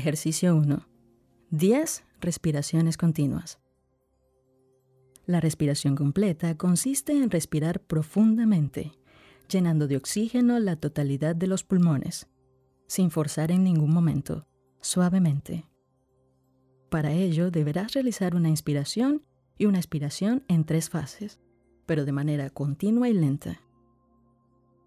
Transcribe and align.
Ejercicio 0.00 0.56
1. 0.56 0.88
10 1.50 2.04
respiraciones 2.22 2.96
continuas. 2.96 3.58
La 5.26 5.40
respiración 5.40 5.94
completa 5.94 6.56
consiste 6.56 7.12
en 7.12 7.30
respirar 7.30 7.80
profundamente, 7.80 8.92
llenando 9.46 9.86
de 9.88 9.98
oxígeno 9.98 10.58
la 10.58 10.76
totalidad 10.76 11.36
de 11.36 11.48
los 11.48 11.64
pulmones, 11.64 12.28
sin 12.86 13.10
forzar 13.10 13.50
en 13.52 13.62
ningún 13.62 13.92
momento, 13.92 14.46
suavemente. 14.80 15.66
Para 16.88 17.12
ello 17.12 17.50
deberás 17.50 17.92
realizar 17.92 18.34
una 18.34 18.48
inspiración 18.48 19.22
y 19.58 19.66
una 19.66 19.80
expiración 19.80 20.44
en 20.48 20.64
tres 20.64 20.88
fases, 20.88 21.40
pero 21.84 22.06
de 22.06 22.12
manera 22.12 22.48
continua 22.48 23.10
y 23.10 23.12
lenta. 23.12 23.60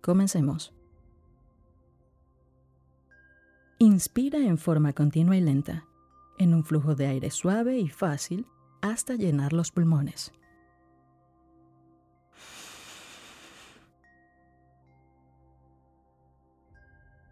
Comencemos. 0.01 0.73
Inspira 3.85 4.39
en 4.39 4.57
forma 4.57 4.93
continua 4.93 5.35
y 5.35 5.41
lenta, 5.41 5.85
en 6.37 6.53
un 6.53 6.63
flujo 6.63 6.95
de 6.95 7.05
aire 7.05 7.29
suave 7.29 7.79
y 7.79 7.89
fácil 7.89 8.47
hasta 8.81 9.15
llenar 9.15 9.51
los 9.51 9.71
pulmones. 9.71 10.31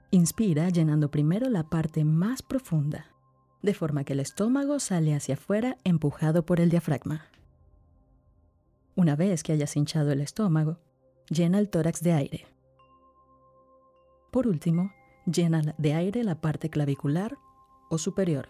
Inspira 0.09 0.67
llenando 0.67 1.09
primero 1.09 1.49
la 1.49 1.69
parte 1.69 2.03
más 2.03 2.41
profunda, 2.41 3.05
de 3.61 3.73
forma 3.73 4.03
que 4.03 4.11
el 4.11 4.19
estómago 4.19 4.81
sale 4.81 5.15
hacia 5.15 5.35
afuera 5.35 5.77
empujado 5.85 6.45
por 6.45 6.59
el 6.59 6.69
diafragma. 6.69 7.27
Una 8.97 9.15
vez 9.15 9.41
que 9.41 9.53
hayas 9.53 9.77
hinchado 9.77 10.11
el 10.11 10.19
estómago, 10.19 10.79
llena 11.29 11.59
el 11.59 11.69
tórax 11.69 12.03
de 12.03 12.11
aire. 12.11 12.45
Por 14.31 14.47
último, 14.47 14.91
llena 15.25 15.75
de 15.77 15.93
aire 15.93 16.23
la 16.23 16.41
parte 16.41 16.69
clavicular 16.69 17.37
o 17.89 17.97
superior. 17.97 18.49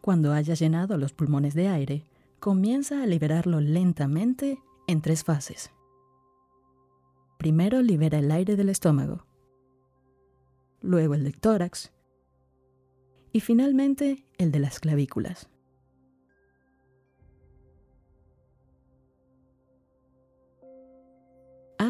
Cuando 0.00 0.32
hayas 0.32 0.58
llenado 0.58 0.98
los 0.98 1.12
pulmones 1.12 1.54
de 1.54 1.68
aire, 1.68 2.04
comienza 2.38 3.02
a 3.02 3.06
liberarlo 3.06 3.60
lentamente 3.60 4.58
en 4.86 5.00
tres 5.00 5.24
fases. 5.24 5.70
Primero 7.38 7.80
libera 7.82 8.18
el 8.18 8.30
aire 8.30 8.56
del 8.56 8.68
estómago, 8.68 9.24
luego 10.82 11.14
el 11.14 11.24
del 11.24 11.40
tórax 11.40 11.92
y 13.32 13.40
finalmente 13.40 14.24
el 14.38 14.52
de 14.52 14.58
las 14.58 14.78
clavículas. 14.78 15.48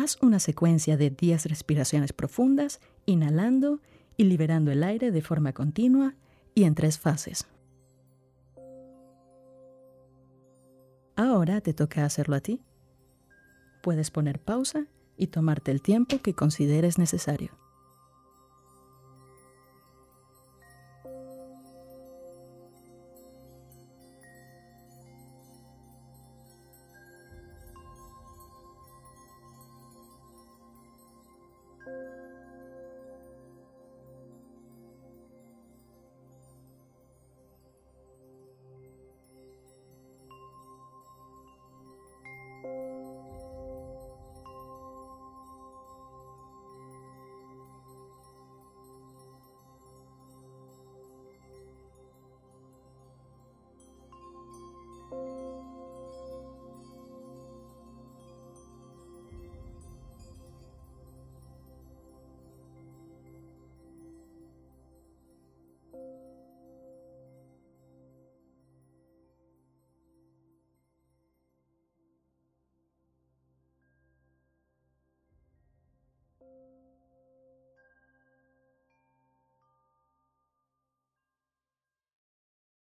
Haz 0.04 0.18
una 0.20 0.38
secuencia 0.38 0.98
de 0.98 1.08
10 1.08 1.46
respiraciones 1.46 2.12
profundas, 2.12 2.78
inhalando 3.06 3.80
y 4.18 4.24
liberando 4.24 4.70
el 4.70 4.84
aire 4.84 5.10
de 5.10 5.22
forma 5.22 5.54
continua 5.54 6.14
y 6.54 6.64
en 6.64 6.74
tres 6.74 6.98
fases. 6.98 7.46
Ahora 11.16 11.62
te 11.62 11.72
toca 11.72 12.04
hacerlo 12.04 12.36
a 12.36 12.40
ti. 12.40 12.60
Puedes 13.82 14.10
poner 14.10 14.40
pausa 14.40 14.84
y 15.16 15.28
tomarte 15.28 15.70
el 15.70 15.80
tiempo 15.80 16.18
que 16.18 16.34
consideres 16.34 16.98
necesario. 16.98 17.52